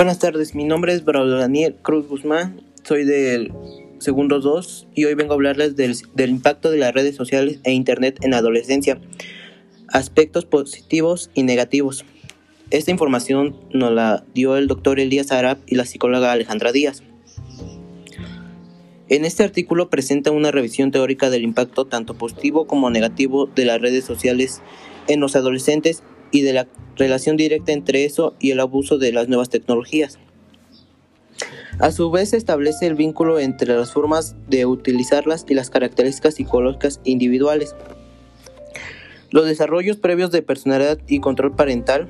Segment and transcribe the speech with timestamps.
[0.00, 3.52] Buenas tardes, mi nombre es Braulio Daniel Cruz Guzmán, soy del
[3.98, 7.72] segundo 2 y hoy vengo a hablarles del, del, impacto de las redes sociales e
[7.72, 8.98] Internet en la adolescencia,
[9.88, 12.06] aspectos positivos y negativos.
[12.70, 17.02] Esta información nos la dio el doctor Elías Arab y la psicóloga Alejandra Díaz.
[19.10, 23.82] En este artículo presenta una revisión teórica del impacto tanto positivo como negativo de las
[23.82, 24.62] redes sociales
[25.08, 26.66] en los adolescentes y de la
[26.96, 30.18] relación directa entre eso y el abuso de las nuevas tecnologías.
[31.78, 36.34] A su vez, se establece el vínculo entre las formas de utilizarlas y las características
[36.34, 37.74] psicológicas individuales.
[39.30, 42.08] Los desarrollos previos de personalidad y control parental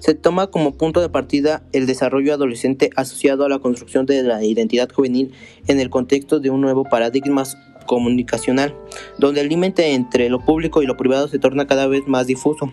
[0.00, 4.44] se toma como punto de partida el desarrollo adolescente asociado a la construcción de la
[4.44, 5.32] identidad juvenil
[5.68, 7.44] en el contexto de un nuevo paradigma
[7.84, 8.74] comunicacional,
[9.18, 12.72] donde el límite entre lo público y lo privado se torna cada vez más difuso.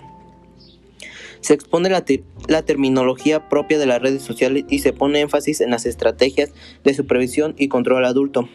[1.42, 2.04] Se expone la,
[2.48, 6.52] la, terminología propia de las redes sociales y se pone énfasis en las estrategias
[6.84, 8.50] de supervisión y control adulto.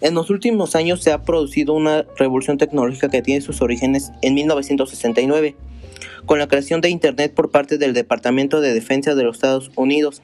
[0.00, 4.34] En los últimos años se ha producido una revolución tecnológica que tiene sus orígenes en
[4.34, 5.54] 1969
[6.26, 10.22] con la creación de Internet por parte del Departamento de Defensa de los Estados Unidos,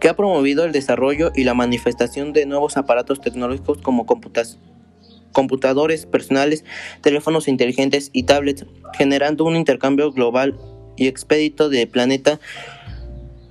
[0.00, 4.06] que ha promovido el desarrollo y la manifestación de nuevos aparatos tecnológicos como
[5.32, 6.64] computadores personales,
[7.00, 10.58] teléfonos inteligentes y tablets, generando un intercambio global
[10.96, 12.40] y expedito de planeta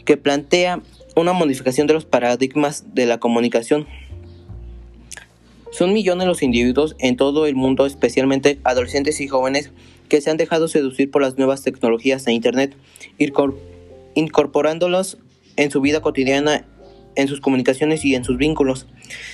[0.06, 0.82] que plantea
[1.16, 3.88] una modificación de los paradigmas de la comunicación.
[5.72, 9.72] Son millones los individuos en todo el mundo, especialmente adolescentes y jóvenes,
[10.08, 12.76] que se han dejado seducir por las nuevas tecnologías e Internet,
[14.16, 15.20] incorporándolos
[15.60, 16.66] en su vida cotidiana,
[17.16, 18.88] en sus comunicaciones y en sus vínculos.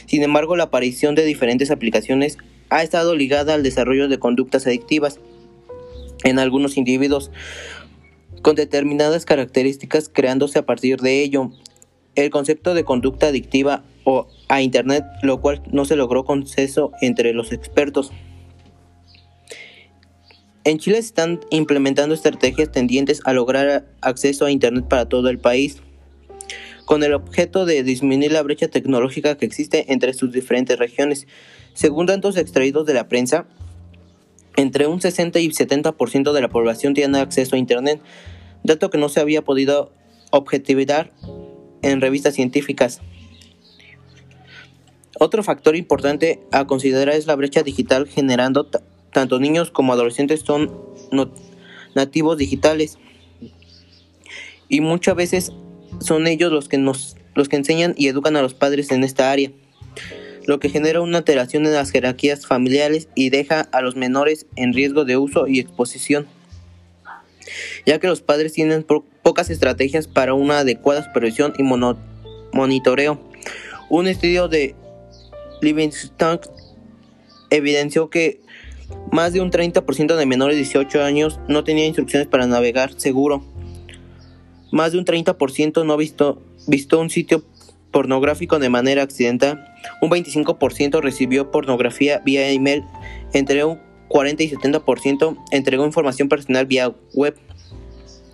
[0.08, 5.20] Sin embargo, la aparición de diferentes aplicaciones ha estado ligada al desarrollo de conductas adictivas
[6.24, 7.30] en algunos individuos
[8.42, 11.52] con determinadas características creándose a partir de ello
[12.16, 17.34] el concepto de conducta adictiva o a Internet, lo cual no se logró consenso entre
[17.34, 18.12] los expertos.
[20.64, 25.38] En Chile se están implementando estrategias tendientes a lograr acceso a Internet para todo el
[25.38, 25.84] país,
[26.86, 31.28] con el objeto de disminuir la brecha tecnológica que existe entre sus diferentes regiones.
[31.74, 33.48] Según datos extraídos de la prensa,
[34.56, 38.00] entre un 60 y 70% de la población tiene acceso a Internet,
[38.64, 39.92] dato que no se había podido
[40.32, 41.12] objetivar
[41.82, 43.02] en revistas científicas.
[45.20, 48.70] Otro factor importante a considerar es la brecha digital generando
[49.12, 50.72] tanto niños como adolescentes son
[51.94, 52.98] nativos digitales
[54.68, 55.54] y muchas veces
[56.06, 59.32] son ellos los que nos los que enseñan y educan a los padres en esta
[59.32, 59.52] área,
[60.46, 64.74] lo que genera una alteración en las jerarquías familiares y deja a los menores en
[64.74, 66.28] riesgo de uso y exposición,
[67.86, 68.86] ya que los padres tienen
[69.22, 71.64] pocas estrategias para una adecuada supervisión y
[72.54, 73.20] monitoreo.
[73.90, 74.76] Un estudio de
[75.62, 76.40] Livingston
[77.50, 78.40] evidenció que
[79.12, 83.44] más de un 30% de menores de 18 años no tenía instrucciones para navegar seguro.
[84.72, 87.44] Más de un 30% no ha visto, visto un sitio
[87.92, 89.74] pornográfico de manera accidental.
[90.02, 92.84] Un 25% recibió pornografía vía email.
[93.34, 97.38] Entre un 40 y 70% entregó información personal vía web.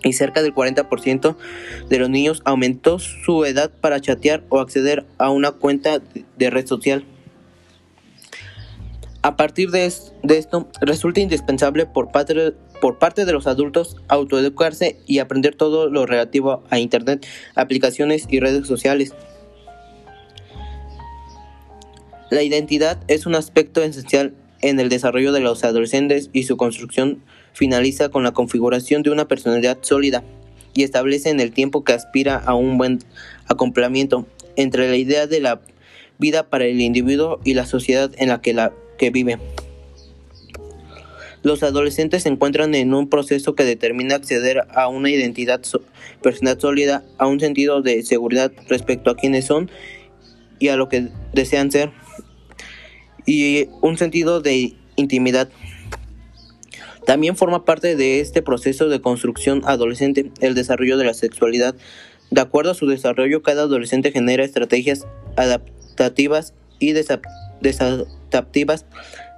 [0.02, 1.36] Y cerca del 40%
[1.88, 6.02] de los niños aumentó su edad para chatear o acceder a una cuenta
[6.36, 7.04] de red social.
[9.22, 15.88] A partir de, esto, resulta indispensable por parte, de los adultos autoeducarse y aprender todo
[15.88, 17.24] lo relativo a Internet,
[17.54, 19.14] aplicaciones y redes sociales.
[22.30, 27.22] La identidad es un aspecto esencial en el desarrollo de los adolescentes y su construcción
[27.52, 30.24] finaliza con la configuración de una personalidad sólida
[30.74, 32.98] y establece en el tiempo que aspira a un buen
[33.46, 35.60] acoplamiento entre la idea de la
[36.18, 38.72] vida para el individuo y la sociedad en la que la
[39.02, 39.36] que vive.
[41.42, 45.60] Los adolescentes se encuentran en un proceso que determina acceder a una identidad
[46.22, 49.72] personal sólida, a un sentido de seguridad respecto a quiénes son
[50.60, 51.90] y a lo que desean ser,
[53.26, 55.48] y un sentido de intimidad.
[57.04, 61.74] También forma parte de este proceso de construcción adolescente el desarrollo de la sexualidad.
[62.30, 66.92] De acuerdo a su desarrollo, cada adolescente genera estrategias adaptativas y
[68.32, 68.86] desadaptativas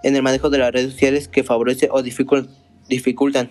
[0.02, 3.50] en el manejo de las redes sociales que favorecen o dificultan.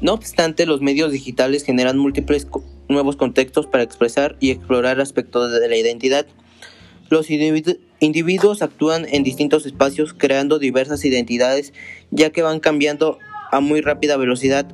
[0.00, 2.46] No obstante, los medios digitales generan múltiples
[2.88, 6.26] nuevos contextos para expresar y explorar aspectos de la identidad.
[7.10, 11.72] Los individuos actúan en distintos espacios creando diversas identidades
[12.10, 13.18] ya que van cambiando
[13.50, 14.66] a muy rápida velocidad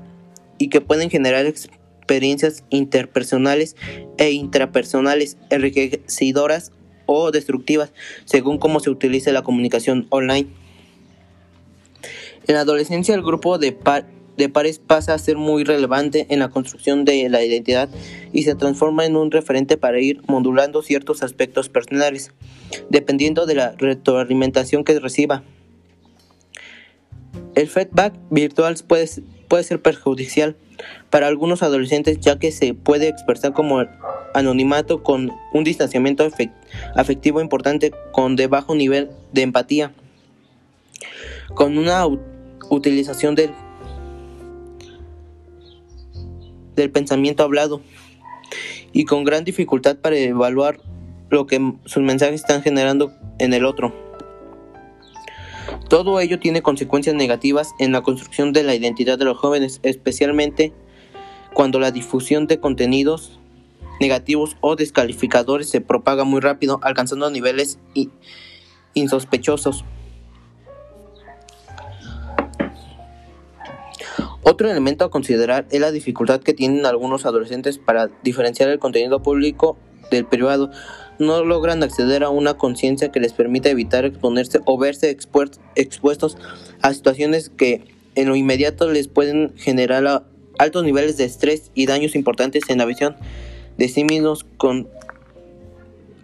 [0.59, 3.75] y que pueden generar experiencias interpersonales
[4.19, 6.73] e intrapersonales enriquecedoras
[7.07, 7.93] o destructivas,
[8.25, 10.49] según cómo se utilice la comunicación online.
[12.47, 13.77] En la adolescencia el grupo de,
[14.37, 17.89] de pares pasa a ser muy relevante en la construcción de la identidad
[18.33, 22.33] y se transforma en un referente para ir modulando ciertos aspectos personales,
[22.91, 25.43] dependiendo de la retroalimentación que reciba.
[27.55, 29.09] El feedback virtual puede,
[29.49, 30.57] puede ser perjudicial
[31.11, 33.85] para algunos adolescentes ya que se puede expresar como
[34.35, 36.29] anonimato con un distanciamiento
[36.95, 39.93] afectivo importante con de bajo nivel de empatía,
[41.55, 42.07] con una
[42.69, 43.53] utilización del,
[46.75, 47.81] del pensamiento hablado
[48.93, 50.81] y con gran dificultad para evaluar
[51.31, 54.06] lo que sus mensajes están generando en el otro.
[55.89, 60.73] Todo ello tiene consecuencias negativas en la construcción de la identidad de los jóvenes, especialmente
[61.55, 63.39] cuando la difusión de contenidos
[64.01, 67.79] negativos o descalificadores se propaga muy rápido, alcanzando niveles
[68.95, 69.85] insospechosos.
[74.43, 79.23] Otro elemento a considerar es la dificultad que tienen algunos adolescentes para diferenciar el contenido
[79.23, 79.77] público
[80.11, 80.71] del privado.
[81.19, 86.37] No logran acceder a una conciencia que les permita evitar exponerse o verse expuestos
[86.83, 87.85] a situaciones que
[88.15, 90.25] en lo inmediato les pueden generar
[90.59, 93.17] altos niveles de estrés y daños importantes en la visión
[93.77, 94.89] de sí mismos con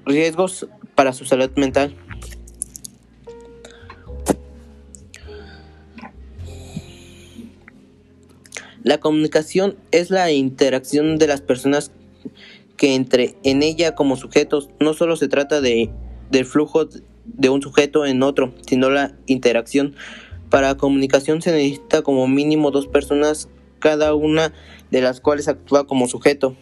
[0.04, 1.94] riesgos para su salud mental.
[8.82, 11.92] La comunicación es la interacción de las personas
[12.82, 15.93] que entre en ella como sujetos no solo se trata de
[16.32, 16.88] del flujo
[17.25, 19.94] de un sujeto en otro, sino la interacción.
[20.50, 23.49] Para comunicación se necesita como mínimo dos personas,
[23.79, 24.52] cada una
[24.90, 26.56] de las cuales actúa como sujeto.